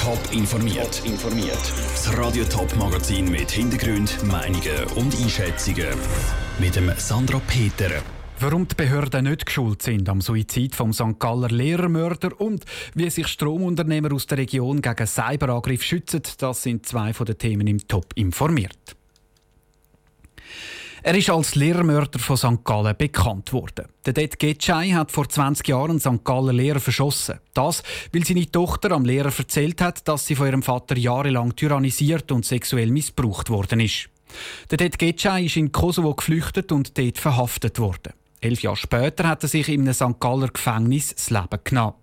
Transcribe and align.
Top 0.00 0.18
informiert. 0.32 1.02
informiert. 1.04 1.72
Das 1.92 2.16
Radio 2.16 2.44
Top 2.44 2.74
Magazin 2.76 3.30
mit 3.30 3.50
Hintergrund, 3.50 4.22
Meinungen 4.24 4.84
und 4.94 5.14
Einschätzungen 5.20 5.88
mit 6.58 6.76
dem 6.76 6.92
Sandra 6.96 7.40
Peter. 7.46 7.90
Warum 8.38 8.68
die 8.68 8.76
Behörden 8.76 9.24
nicht 9.24 9.46
geschuld 9.46 9.82
sind 9.82 10.08
am 10.08 10.20
Suizid 10.20 10.76
vom 10.76 10.92
St. 10.92 11.18
Galler 11.18 11.48
Lehrermörder 11.48 12.40
und 12.40 12.64
wie 12.94 13.10
sich 13.10 13.26
Stromunternehmer 13.26 14.12
aus 14.12 14.26
der 14.26 14.38
Region 14.38 14.80
gegen 14.80 15.06
Cyberangriff 15.06 15.82
schützen, 15.82 16.22
das 16.38 16.62
sind 16.62 16.86
zwei 16.86 17.12
von 17.12 17.26
den 17.26 17.38
Themen 17.38 17.66
im 17.66 17.86
Top 17.88 18.06
informiert. 18.14 18.97
Er 21.08 21.14
ist 21.14 21.30
als 21.30 21.54
Lehrermörder 21.54 22.18
von 22.18 22.36
St. 22.36 22.62
Gallen 22.64 22.94
bekannt 22.94 23.54
worden. 23.54 23.86
Der 24.04 24.12
Det 24.12 24.38
Getschei 24.38 24.90
hat 24.90 25.10
vor 25.10 25.26
20 25.26 25.66
Jahren 25.66 25.98
St. 25.98 26.22
Gallen 26.22 26.54
Lehrer 26.54 26.80
verschossen. 26.80 27.38
Das, 27.54 27.82
weil 28.12 28.26
seine 28.26 28.52
Tochter 28.52 28.90
am 28.90 29.06
Lehrer 29.06 29.32
erzählt 29.34 29.80
hat, 29.80 30.06
dass 30.06 30.26
sie 30.26 30.34
von 30.34 30.48
ihrem 30.48 30.62
Vater 30.62 30.98
jahrelang 30.98 31.56
tyrannisiert 31.56 32.30
und 32.30 32.44
sexuell 32.44 32.90
missbraucht 32.90 33.48
worden 33.48 33.80
ist. 33.80 34.10
Der 34.70 34.76
Det 34.76 34.98
Getschei 34.98 35.44
ist 35.44 35.56
in 35.56 35.72
Kosovo 35.72 36.14
geflüchtet 36.14 36.72
und 36.72 36.98
dort 36.98 37.16
verhaftet 37.16 37.78
worden. 37.78 38.12
Elf 38.42 38.60
Jahre 38.60 38.76
später 38.76 39.28
hat 39.28 39.42
er 39.42 39.48
sich 39.48 39.70
in 39.70 39.88
einem 39.88 39.94
St. 39.94 40.20
Galler 40.20 40.48
Gefängnis 40.48 41.14
das 41.14 41.30
Leben 41.30 41.58
genommen. 41.64 41.94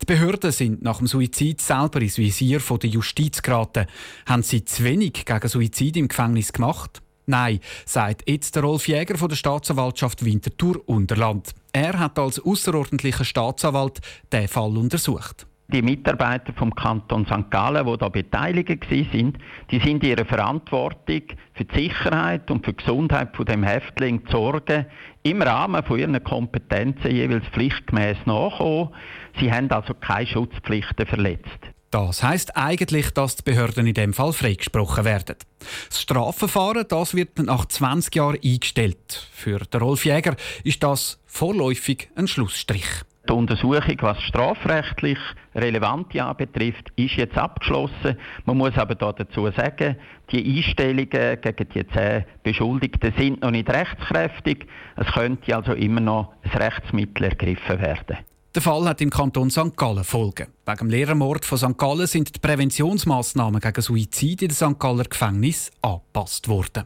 Die 0.00 0.06
Behörden 0.06 0.52
sind 0.52 0.80
nach 0.80 0.98
dem 0.98 1.08
Suizid 1.08 1.60
selber 1.60 2.00
ins 2.00 2.18
Visier 2.18 2.60
der 2.60 2.88
Justiz 2.88 3.42
geraten. 3.42 3.86
Haben 4.26 4.44
sie 4.44 4.64
zu 4.64 4.84
wenig 4.84 5.24
gegen 5.24 5.48
Suizid 5.48 5.96
im 5.96 6.06
Gefängnis 6.06 6.52
gemacht? 6.52 7.00
Nein, 7.26 7.60
sagt 7.86 8.28
jetzt 8.28 8.54
der 8.54 8.64
Rolf 8.64 8.86
Jäger 8.86 9.16
von 9.16 9.28
der 9.28 9.36
Staatsanwaltschaft 9.36 10.24
Winterthur 10.24 10.82
Unterland. 10.86 11.54
Er 11.72 11.98
hat 11.98 12.18
als 12.18 12.38
außerordentlicher 12.38 13.24
Staatsanwalt 13.24 14.00
den 14.30 14.46
Fall 14.46 14.76
untersucht. 14.76 15.46
Die 15.68 15.80
Mitarbeiter 15.80 16.52
vom 16.52 16.74
Kanton 16.74 17.24
St. 17.24 17.50
Gallen, 17.50 17.86
die 17.86 17.96
da 17.96 18.10
beteiligt 18.10 18.84
sind, 19.10 19.38
die 19.70 19.80
sind 19.80 20.04
ihrer 20.04 20.26
Verantwortung 20.26 21.22
für 21.54 21.64
die 21.64 21.88
Sicherheit 21.88 22.50
und 22.50 22.66
für 22.66 22.74
die 22.74 22.84
Gesundheit 22.84 23.34
von 23.34 23.46
dem 23.46 23.62
Häftling 23.62 24.26
zu 24.26 24.32
sorgen, 24.32 24.84
im 25.22 25.40
Rahmen 25.40 25.82
von 25.82 25.98
ihren 25.98 26.22
Kompetenzen 26.22 27.10
jeweils 27.10 27.46
pflichtgemäß 27.46 28.18
nachkommen. 28.26 28.90
Sie 29.40 29.50
haben 29.50 29.70
also 29.70 29.94
keine 29.94 30.26
Schutzpflichten 30.26 31.06
verletzt. 31.06 31.73
Das 31.94 32.24
heißt 32.24 32.56
eigentlich, 32.56 33.12
dass 33.12 33.36
die 33.36 33.44
Behörden 33.44 33.86
in 33.86 33.94
dem 33.94 34.14
Fall 34.14 34.32
freigesprochen 34.32 35.04
werden. 35.04 35.36
Das 35.88 36.02
Strafverfahren 36.02 36.86
das 36.88 37.14
wird 37.14 37.38
nach 37.38 37.66
20 37.66 38.16
Jahren 38.16 38.38
eingestellt. 38.44 39.28
Für 39.30 39.60
den 39.60 39.80
Rolf 39.80 40.04
Jäger 40.04 40.34
ist 40.64 40.82
das 40.82 41.22
vorläufig 41.24 42.10
ein 42.16 42.26
Schlussstrich. 42.26 42.84
Die 43.28 43.32
Untersuchung, 43.32 43.96
was 44.00 44.20
strafrechtlich 44.22 45.20
relevant 45.54 46.08
betrifft, 46.36 46.90
ist 46.96 47.14
jetzt 47.14 47.38
abgeschlossen. 47.38 48.18
Man 48.44 48.58
muss 48.58 48.76
aber 48.76 48.96
dazu 48.96 49.48
sagen, 49.52 49.94
die 50.32 50.56
Einstellungen 50.56 51.40
gegen 51.40 51.68
die 51.76 51.86
zehn 51.86 52.24
Beschuldigten 52.42 53.14
sind 53.16 53.40
noch 53.40 53.52
nicht 53.52 53.70
rechtskräftig. 53.70 54.66
Es 54.96 55.06
könnte 55.12 55.54
also 55.54 55.74
immer 55.74 56.00
noch 56.00 56.32
ein 56.42 56.60
Rechtsmittel 56.60 57.26
ergriffen 57.26 57.80
werden. 57.80 58.18
Der 58.54 58.62
Fall 58.62 58.88
hat 58.88 59.00
im 59.00 59.10
Kanton 59.10 59.50
St. 59.50 59.76
Gallen 59.76 60.04
Folgen. 60.04 60.46
Wegen 60.64 60.78
dem 60.78 60.88
Lehrermord 60.88 61.44
von 61.44 61.58
St. 61.58 61.76
Gallen 61.76 62.06
sind 62.06 62.36
die 62.36 62.38
Präventionsmaßnahmen 62.38 63.60
gegen 63.60 63.82
Suizid 63.82 64.42
in 64.42 64.48
den 64.48 64.54
St. 64.54 64.78
Galler 64.78 65.02
Gefängnis 65.02 65.72
angepasst 65.82 66.46
worden. 66.46 66.84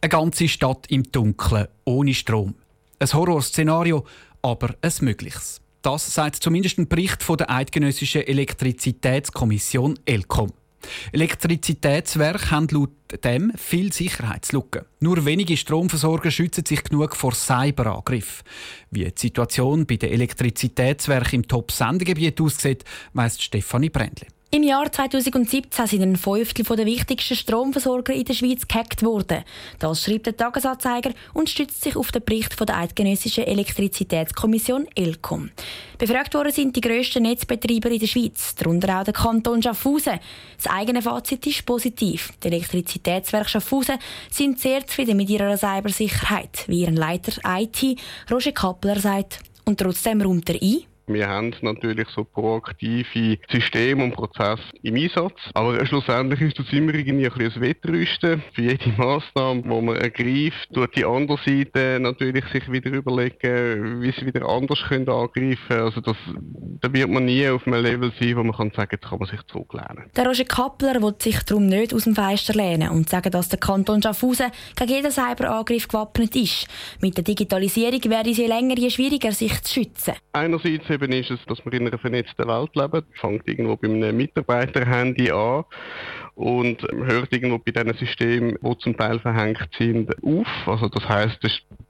Eine 0.00 0.08
ganze 0.08 0.48
Stadt 0.48 0.86
im 0.88 1.04
Dunkeln, 1.04 1.68
ohne 1.84 2.12
Strom. 2.12 2.56
Ein 2.98 3.12
Horrorszenario, 3.12 4.04
aber 4.42 4.74
ein 4.80 4.92
mögliches. 5.02 5.60
Das 5.82 6.12
sagt 6.12 6.42
zumindest 6.42 6.78
ein 6.78 6.88
Bericht 6.88 7.22
von 7.22 7.36
der 7.36 7.50
Eidgenössischen 7.50 8.22
Elektrizitätskommission 8.22 9.96
ELCOM. 10.06 10.52
Elektrizitätswerke 11.12 12.50
haben 12.50 12.68
laut 12.70 12.90
dem 13.24 13.52
viel 13.56 13.92
Sicherheitslücken. 13.92 14.84
Nur 15.00 15.24
wenige 15.24 15.56
Stromversorger 15.56 16.30
schützen 16.30 16.64
sich 16.66 16.84
genug 16.84 17.16
vor 17.16 17.32
Cyberangriff. 17.32 18.42
Wie 18.90 19.04
die 19.04 19.12
Situation 19.14 19.86
bei 19.86 19.96
den 19.96 20.10
Elektrizitätswerken 20.10 21.40
im 21.40 21.48
Top-Sendegebiet 21.48 22.40
aussieht, 22.40 22.84
weiss 23.12 23.42
Stefanie 23.42 23.90
Brändli. 23.90 24.26
Im 24.50 24.62
Jahr 24.62 24.90
2017 24.90 25.86
sind 25.86 26.02
ein 26.02 26.16
Fünftel 26.16 26.64
der 26.64 26.86
wichtigsten 26.86 27.36
Stromversorger 27.36 28.14
in 28.14 28.24
der 28.24 28.32
Schweiz 28.32 28.66
gehackt 28.66 29.02
worden. 29.02 29.44
Das 29.78 30.02
schreibt 30.02 30.24
der 30.24 30.38
Tagesanzeiger 30.38 31.10
und 31.34 31.50
stützt 31.50 31.82
sich 31.82 31.94
auf 31.96 32.12
den 32.12 32.24
Bericht 32.24 32.54
von 32.54 32.66
der 32.66 32.78
Eidgenössischen 32.78 33.44
Elektrizitätskommission 33.44 34.88
ELCOM. 34.94 35.50
Befragt 35.98 36.32
worden 36.32 36.50
sind 36.50 36.74
die 36.74 36.80
grössten 36.80 37.24
Netzbetreiber 37.24 37.90
in 37.90 37.98
der 37.98 38.06
Schweiz, 38.06 38.54
darunter 38.54 38.98
auch 38.98 39.04
der 39.04 39.12
Kanton 39.12 39.62
Schaffhausen. 39.62 40.18
Das 40.56 40.72
eigene 40.72 41.02
Fazit 41.02 41.46
ist 41.46 41.66
positiv. 41.66 42.32
Die 42.42 42.48
Elektrizitätswerke 42.48 43.50
Schaffhausen 43.50 43.98
sind 44.30 44.60
sehr 44.60 44.86
zufrieden 44.86 45.18
mit 45.18 45.28
ihrer 45.28 45.58
Cybersicherheit, 45.58 46.64
wie 46.68 46.80
ihren 46.80 46.96
Leiter 46.96 47.32
IT 47.44 48.00
Roger 48.30 48.52
Kappler 48.52 48.98
sagt. 48.98 49.40
Und 49.66 49.78
trotzdem 49.78 50.22
räumt 50.22 50.48
er 50.48 50.62
ein, 50.62 50.87
wir 51.08 51.28
haben 51.28 51.54
natürlich 51.62 52.08
so 52.08 52.24
proaktive 52.24 53.38
Systeme 53.50 54.04
und 54.04 54.14
Prozesse 54.14 54.62
im 54.82 54.96
Einsatz. 54.96 55.38
Aber 55.54 55.84
schlussendlich 55.86 56.40
ist 56.40 56.58
das 56.58 56.72
immer 56.72 56.94
irgendwie 56.94 57.26
ein, 57.26 57.32
ein 57.32 57.60
Wettrüsten. 57.60 58.42
Für 58.52 58.62
jede 58.62 58.90
Maßnahme, 58.96 59.62
die 59.62 59.68
man 59.68 59.96
ergreift, 59.96 60.68
tut 60.72 60.96
die 60.96 61.04
andere 61.04 61.38
Seite 61.44 61.98
natürlich 62.00 62.44
sich 62.46 62.70
wieder 62.70 62.90
überlegen, 62.90 64.02
wie 64.02 64.12
sie 64.12 64.26
wieder 64.26 64.48
anders 64.48 64.82
können 64.88 65.08
angreifen 65.08 65.58
können. 65.68 65.82
Also 65.82 66.00
das, 66.00 66.16
da 66.80 66.92
wird 66.92 67.10
man 67.10 67.24
nie 67.24 67.48
auf 67.48 67.66
einem 67.66 67.82
Level 67.82 68.12
sein, 68.18 68.36
wo 68.36 68.42
man 68.42 68.56
kann 68.56 68.70
sagen, 68.74 68.90
jetzt 68.92 69.08
kann 69.08 69.18
man 69.18 69.28
sich 69.28 69.40
zurücklehnen. 69.46 70.10
Der 70.16 70.26
Roger 70.26 70.44
Kappler 70.44 71.02
will 71.02 71.14
sich 71.18 71.42
darum 71.44 71.66
nicht 71.66 71.94
aus 71.94 72.04
dem 72.04 72.14
Fenster 72.14 72.54
lehnen 72.54 72.90
und 72.90 73.08
sagen, 73.08 73.30
dass 73.30 73.48
der 73.48 73.58
Kanton 73.58 74.02
Schaffhausen 74.02 74.50
gegen 74.76 74.90
jeden 74.90 75.10
Cyberangriff 75.10 75.88
gewappnet 75.88 76.36
ist. 76.36 76.66
Mit 77.00 77.16
der 77.16 77.24
Digitalisierung 77.24 78.02
werde 78.04 78.30
es 78.30 78.36
je 78.36 78.46
länger, 78.46 78.76
je 78.76 78.90
schwieriger, 78.90 79.32
sich 79.32 79.60
zu 79.62 79.74
schützen. 79.74 80.14
Einerseits 80.32 80.88
eben 81.02 81.12
ist 81.12 81.30
es, 81.30 81.44
dass 81.46 81.64
wir 81.64 81.72
in 81.72 81.86
einer 81.86 81.98
vernetzten 81.98 82.46
Welt 82.46 82.74
leben. 82.74 83.02
Fängt 83.14 83.46
irgendwo 83.48 83.76
bei 83.76 83.88
einem 83.88 84.16
Mitarbeiterhandy 84.16 85.30
an 85.30 85.64
und 86.38 86.80
hört 86.82 87.32
irgendwo 87.32 87.58
bei 87.58 87.72
diesen 87.72 87.98
Systemen, 87.98 88.56
die 88.62 88.78
zum 88.78 88.96
Teil 88.96 89.18
verhängt 89.18 89.68
sind, 89.76 90.08
auf. 90.22 90.46
Also 90.66 90.88
das 90.88 91.06
heißt, 91.08 91.38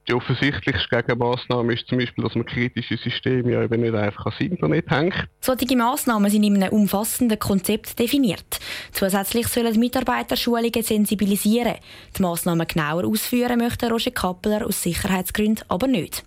die 0.08 0.14
offensichtlichste 0.14 0.88
Gegenmaßnahme 0.88 1.74
ist 1.74 1.86
zum 1.86 1.98
Beispiel, 1.98 2.24
dass 2.24 2.34
man 2.34 2.46
kritische 2.46 2.96
Systeme 2.96 3.52
ja 3.52 3.62
eben 3.62 3.82
nicht 3.82 3.94
einfach 3.94 4.24
ans 4.24 4.40
Internet 4.40 4.90
hängt. 4.90 5.28
Solche 5.40 5.76
Maßnahmen 5.76 6.30
sind 6.30 6.44
in 6.44 6.62
einem 6.62 6.72
umfassenden 6.72 7.38
Konzept 7.38 7.98
definiert. 7.98 8.58
Zusätzlich 8.90 9.48
sollen 9.48 9.78
Mitarbeiter 9.78 10.34
Schulungen 10.34 10.82
sensibilisieren. 10.82 11.74
Die 12.16 12.22
Maßnahmen 12.22 12.66
genauer 12.66 13.04
ausführen 13.04 13.58
möchte 13.58 13.90
Roger 13.90 14.12
Kappler 14.12 14.66
aus 14.66 14.82
Sicherheitsgründen 14.82 15.66
aber 15.68 15.86
nicht. 15.86 16.24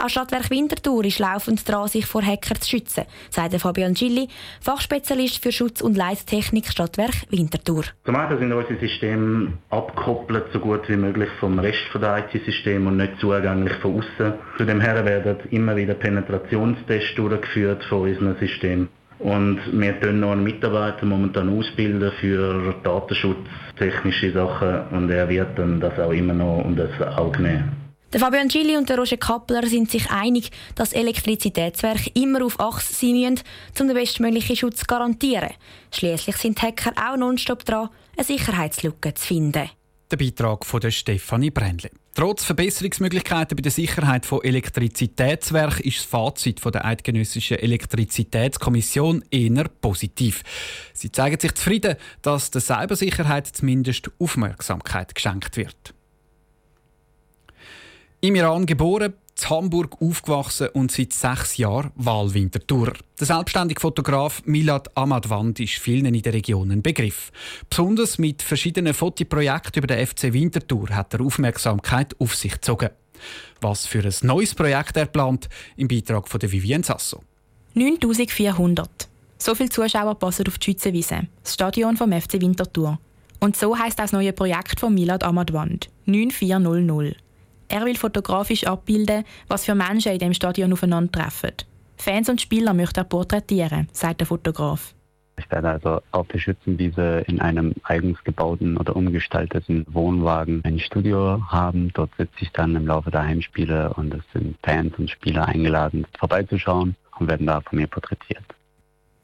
Auch 0.00 0.08
Stadtwerk 0.08 0.48
Winterthur 0.50 1.04
ist 1.04 1.18
laufend 1.18 1.68
dran, 1.68 1.88
sich 1.88 2.06
vor 2.06 2.22
Hackern 2.22 2.60
zu 2.60 2.70
schützen, 2.70 3.04
sagt 3.30 3.60
Fabian 3.60 3.94
Gilli, 3.94 4.28
Fachspezialist 4.60 5.42
für 5.42 5.50
Schutz- 5.50 5.80
und 5.80 5.96
Leittechnik 5.96 6.68
Stadtwerk 6.68 7.26
Winterthur. 7.30 7.57
Zum 8.04 8.16
einen 8.16 8.38
sind 8.38 8.52
unsere 8.52 8.78
Systeme 8.78 9.52
abgekoppelt, 9.70 10.44
so 10.52 10.58
gut 10.58 10.88
wie 10.88 10.96
möglich 10.96 11.28
vom 11.40 11.58
Rest 11.58 11.88
der 11.94 12.18
IT-Systeme 12.18 12.88
und 12.88 12.96
nicht 12.96 13.18
zugänglich 13.20 13.74
von 13.74 13.98
außen. 13.98 14.32
Zudem 14.56 14.80
werden 14.80 15.36
immer 15.50 15.76
wieder 15.76 15.94
Penetrationstests 15.94 17.14
durchgeführt 17.16 17.84
von 17.84 18.02
unseren 18.02 18.36
Systemen. 18.36 18.88
Und 19.18 19.58
wir 19.72 20.00
tun 20.00 20.20
noch 20.20 20.30
einen 20.30 20.44
Mitarbeiter 20.44 21.04
momentan 21.04 21.48
ausbilden 21.48 22.12
für 22.20 22.74
datenschutztechnische 22.84 24.30
Sachen 24.32 24.88
und 24.92 25.10
er 25.10 25.28
wird 25.28 25.58
dann 25.58 25.80
das 25.80 25.98
auch 25.98 26.12
immer 26.12 26.34
noch 26.34 26.64
unter 26.64 26.84
das 26.84 27.18
Auge 27.18 27.42
nehmen. 27.42 27.87
Der 28.10 28.20
Fabian 28.20 28.48
Gilli 28.48 28.74
und 28.78 28.88
der 28.88 28.98
Roger 28.98 29.18
Kappler 29.18 29.66
sind 29.66 29.90
sich 29.90 30.10
einig, 30.10 30.50
dass 30.74 30.94
Elektrizitätswerke 30.94 32.10
immer 32.14 32.42
auf 32.42 32.58
Achse 32.58 32.94
sein 32.94 33.12
müssen, 33.12 33.42
um 33.80 33.86
den 33.86 33.94
bestmöglichen 33.94 34.56
Schutz 34.56 34.78
zu 34.78 34.86
garantieren. 34.86 35.50
Schließlich 35.92 36.36
sind 36.36 36.62
Hacker 36.62 36.92
auch 36.96 37.18
nonstop 37.18 37.66
dran, 37.66 37.90
eine 38.16 38.24
Sicherheitslücke 38.24 39.12
zu 39.12 39.26
finden. 39.26 39.68
Der 40.10 40.16
Beitrag 40.16 40.64
von 40.64 40.80
der 40.80 40.90
Stefanie 40.90 41.50
Brändle. 41.50 41.90
Trotz 42.14 42.44
Verbesserungsmöglichkeiten 42.44 43.54
bei 43.56 43.62
der 43.62 43.70
Sicherheit 43.70 44.24
von 44.24 44.42
Elektrizitätswerken 44.42 45.84
ist 45.84 45.98
das 45.98 46.04
Fazit 46.06 46.60
von 46.60 46.72
der 46.72 46.86
Eidgenössischen 46.86 47.58
Elektrizitätskommission 47.58 49.22
eher 49.30 49.68
positiv. 49.82 50.42
Sie 50.94 51.12
zeigen 51.12 51.38
sich 51.38 51.54
zufrieden, 51.54 51.96
dass 52.22 52.50
der 52.50 52.62
Cybersicherheit 52.62 53.48
zumindest 53.48 54.10
Aufmerksamkeit 54.18 55.14
geschenkt 55.14 55.58
wird. 55.58 55.94
Im 58.20 58.34
Iran 58.34 58.66
geboren, 58.66 59.14
in 59.40 59.48
Hamburg 59.50 60.02
aufgewachsen 60.02 60.70
und 60.72 60.90
seit 60.90 61.12
sechs 61.12 61.56
Jahren 61.56 61.92
Wahlwintertour. 61.94 62.94
Der 63.20 63.26
selbstständige 63.28 63.80
Fotograf 63.80 64.42
Milad 64.44 64.90
Ahmadwand 64.96 65.60
ist 65.60 65.74
vielen 65.74 66.12
in 66.12 66.22
der 66.22 66.32
Region 66.32 66.72
ein 66.72 66.82
Begriff. 66.82 67.30
Besonders 67.70 68.18
mit 68.18 68.42
verschiedenen 68.42 68.92
Fotoprojekten 68.92 69.84
über 69.84 69.94
den 69.94 70.04
FC 70.04 70.32
Winterthur 70.32 70.88
hat 70.90 71.14
er 71.14 71.20
Aufmerksamkeit 71.20 72.16
auf 72.18 72.34
sich 72.34 72.54
gezogen. 72.54 72.90
Was 73.60 73.86
für 73.86 74.02
ein 74.02 74.14
neues 74.22 74.52
Projekt 74.52 74.96
er 74.96 75.06
plant, 75.06 75.48
im 75.76 75.86
Beitrag 75.86 76.26
von 76.26 76.40
der 76.40 76.50
Vivienne 76.50 76.82
Sasso. 76.82 77.22
9400 77.74 79.08
So 79.38 79.54
viele 79.54 79.68
Zuschauer 79.68 80.16
passen 80.16 80.48
auf 80.48 80.58
die 80.58 80.64
Schützenwiese, 80.64 81.28
das 81.44 81.54
Stadion 81.54 81.96
vom 81.96 82.10
FC 82.10 82.40
Winterthur. 82.40 82.98
Und 83.38 83.56
so 83.56 83.78
heißt 83.78 83.96
das 83.96 84.10
neue 84.10 84.32
Projekt 84.32 84.80
von 84.80 84.92
Milad 84.92 85.22
Amadwand, 85.22 85.88
9400. 86.06 87.27
Er 87.68 87.84
will 87.84 87.96
fotografisch 87.96 88.66
abbilden, 88.66 89.24
was 89.46 89.66
für 89.66 89.74
Menschen 89.74 90.12
in 90.12 90.18
dem 90.18 90.34
Stadion 90.34 90.72
aufeinandertreffen. 90.72 91.52
Fans 91.96 92.28
und 92.28 92.40
Spieler 92.40 92.72
möchte 92.72 93.00
er 93.00 93.04
porträtieren, 93.04 93.88
sagt 93.92 94.20
der 94.20 94.26
Fotograf. 94.26 94.94
Ich 95.38 95.50
werde 95.50 95.68
also 95.68 96.00
auf 96.10 96.26
der 96.28 96.38
Schützenwiese 96.38 97.24
in 97.28 97.40
einem 97.40 97.74
eigens 97.84 98.22
gebauten 98.24 98.76
oder 98.76 98.96
umgestalteten 98.96 99.86
Wohnwagen 99.88 100.62
ein 100.64 100.80
Studio 100.80 101.40
haben. 101.46 101.92
Dort 101.94 102.10
sitze 102.18 102.40
ich 102.40 102.50
dann 102.52 102.74
im 102.74 102.86
Laufe 102.86 103.10
der 103.10 103.22
Heimspiele 103.22 103.92
und 103.94 104.14
es 104.14 104.22
sind 104.32 104.56
Fans 104.64 104.98
und 104.98 105.10
Spieler 105.10 105.46
eingeladen, 105.46 106.06
vorbeizuschauen 106.18 106.96
und 107.18 107.28
werden 107.28 107.46
da 107.46 107.60
von 107.60 107.78
mir 107.78 107.86
porträtiert. 107.86 108.44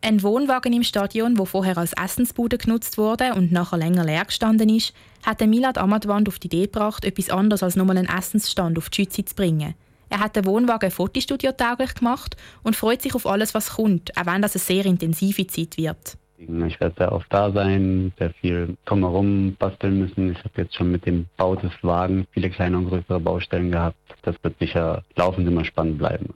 Ein 0.07 0.23
Wohnwagen 0.23 0.75
im 0.75 0.83
Stadion, 0.83 1.39
wo 1.39 1.47
vorher 1.47 1.79
als 1.79 1.95
Essensbude 1.95 2.59
genutzt 2.59 2.99
wurde 2.99 3.33
und 3.33 3.53
nachher 3.53 3.79
länger 3.79 4.05
leer 4.05 4.27
gestanden 4.27 4.69
ist, 4.69 4.93
hat 5.25 5.41
Milad 5.41 5.79
Amadwand 5.79 6.29
auf 6.29 6.39
die 6.39 6.49
Idee 6.49 6.67
gebracht, 6.67 7.07
etwas 7.07 7.31
anderes 7.31 7.63
als 7.63 7.75
nur 7.75 7.89
einen 7.89 8.07
Essensstand 8.07 8.77
auf 8.77 8.91
die 8.91 8.97
Schütze 8.97 9.25
zu 9.25 9.35
bringen. 9.35 9.73
Er 10.11 10.21
hat 10.21 10.37
den 10.37 10.45
Wohnwagen 10.45 10.91
Fotostudio 10.91 11.53
tauglich 11.53 11.95
gemacht 11.95 12.37
und 12.63 12.77
freut 12.77 13.01
sich 13.01 13.15
auf 13.15 13.27
alles, 13.27 13.55
was 13.55 13.77
kommt, 13.77 14.15
auch 14.15 14.27
wenn 14.27 14.43
das 14.43 14.55
eine 14.55 14.61
sehr 14.61 14.85
intensive 14.85 15.47
Zeit 15.47 15.79
wird. 15.79 16.19
Ich 16.37 16.81
werde 16.81 16.95
sehr 16.99 17.11
oft 17.11 17.33
da 17.33 17.51
sein, 17.51 18.13
sehr 18.19 18.35
viel 18.35 18.77
drumherum 18.85 19.57
basteln 19.59 20.01
müssen. 20.01 20.33
Ich 20.33 20.39
habe 20.41 20.51
jetzt 20.59 20.75
schon 20.75 20.93
mit 20.93 21.07
dem 21.07 21.25
Bau 21.39 21.57
des 21.57 21.73
Wagens 21.81 22.27
viele 22.33 22.51
kleine 22.51 22.77
und 22.77 22.91
größere 22.91 23.21
Baustellen 23.21 23.71
gehabt. 23.71 23.97
Das 24.21 24.37
wird 24.43 24.59
sicher 24.59 25.03
laufend 25.17 25.49
immer 25.49 25.65
spannend 25.65 25.97
bleiben. 25.97 26.35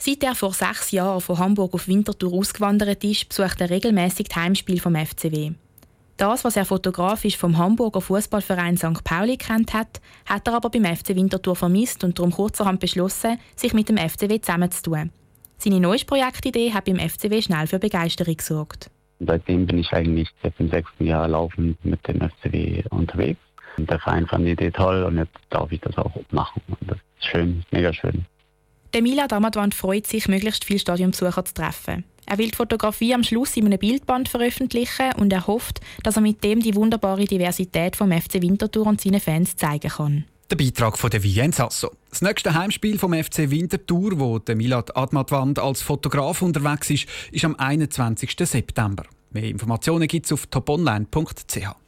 Seit 0.00 0.22
er 0.22 0.36
vor 0.36 0.52
sechs 0.52 0.92
Jahren 0.92 1.20
von 1.20 1.38
Hamburg 1.38 1.74
auf 1.74 1.88
Winterthur 1.88 2.32
ausgewandert 2.32 3.02
ist, 3.02 3.28
besucht 3.28 3.60
er 3.60 3.68
regelmäßig 3.68 4.28
Heimspiel 4.34 4.80
vom 4.80 4.94
FCW. 4.94 5.52
Das, 6.16 6.44
was 6.44 6.56
er 6.56 6.64
fotografisch 6.64 7.36
vom 7.36 7.58
Hamburger 7.58 8.00
Fußballverein 8.00 8.76
St. 8.76 9.04
Pauli 9.04 9.36
kennt 9.36 9.74
hat, 9.74 10.00
hat 10.26 10.46
er 10.46 10.54
aber 10.54 10.70
beim 10.70 10.84
FC 10.84 11.10
Winterthur 11.10 11.56
vermisst 11.56 12.04
und 12.04 12.18
darum 12.18 12.32
kurzerhand 12.32 12.80
beschlossen, 12.80 13.38
sich 13.56 13.72
mit 13.72 13.88
dem 13.88 13.98
FCW 13.98 14.40
zusammenzutun. 14.40 15.10
Seine 15.58 15.80
neueste 15.80 16.06
Projektidee 16.06 16.72
hat 16.72 16.84
beim 16.84 16.98
FCW 16.98 17.42
schnell 17.42 17.66
für 17.66 17.80
Begeisterung 17.80 18.36
gesorgt. 18.36 18.90
Seitdem 19.20 19.66
bin 19.66 19.78
ich 19.78 19.92
eigentlich 19.92 20.28
jetzt 20.44 20.60
im 20.60 20.70
sechsten 20.70 21.06
Jahr 21.06 21.26
laufend 21.26 21.84
mit 21.84 22.06
dem 22.06 22.20
FCW 22.20 22.84
unterwegs. 22.90 23.40
Der 23.76 23.98
Verein 23.98 24.26
fand 24.26 24.46
die 24.46 24.52
Idee 24.52 24.70
toll 24.70 25.02
und 25.02 25.18
jetzt 25.18 25.36
darf 25.50 25.70
ich 25.72 25.80
das 25.80 25.96
auch 25.98 26.12
machen. 26.30 26.62
Und 26.68 26.90
das 26.90 26.98
ist 27.18 27.26
schön, 27.26 27.64
mega 27.72 27.92
schön. 27.92 28.24
Der 28.94 29.02
Milad 29.02 29.32
Amadwand 29.32 29.74
freut 29.74 30.06
sich, 30.06 30.28
möglichst 30.28 30.64
viele 30.64 30.78
Stadionbesucher 30.78 31.44
zu 31.44 31.54
treffen. 31.54 32.04
Er 32.24 32.38
will 32.38 32.50
die 32.50 32.56
Fotografie 32.56 33.14
am 33.14 33.22
Schluss 33.22 33.56
in 33.56 33.66
einem 33.66 33.78
Bildband 33.78 34.28
veröffentlichen 34.28 35.12
und 35.18 35.32
er 35.32 35.46
hofft, 35.46 35.80
dass 36.02 36.16
er 36.16 36.22
mit 36.22 36.42
dem 36.44 36.60
die 36.60 36.74
wunderbare 36.74 37.24
Diversität 37.24 37.96
vom 37.96 38.12
FC 38.12 38.34
Winterthur 38.42 38.86
und 38.86 39.00
seinen 39.00 39.20
Fans 39.20 39.56
zeigen 39.56 39.90
kann. 39.90 40.24
Der 40.50 40.56
Beitrag 40.56 40.96
von 40.96 41.10
der 41.10 41.22
Vien 41.22 41.52
Sasso. 41.52 41.90
Das 42.08 42.22
nächste 42.22 42.54
Heimspiel 42.54 42.98
vom 42.98 43.12
FC 43.12 43.50
Winterthur, 43.50 44.18
wo 44.18 44.38
der 44.38 44.56
Milad 44.56 44.96
Admatwand 44.96 45.58
als 45.58 45.82
Fotograf 45.82 46.40
unterwegs 46.40 46.88
ist, 46.88 47.06
ist 47.32 47.44
am 47.44 47.54
21. 47.56 48.34
September. 48.40 49.04
Mehr 49.30 49.44
Informationen 49.44 50.08
gibt 50.08 50.24
es 50.24 50.32
auf 50.32 50.46
toponline.ch. 50.46 51.87